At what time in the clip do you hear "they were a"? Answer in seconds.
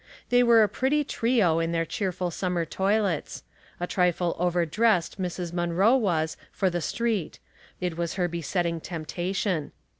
0.29-0.67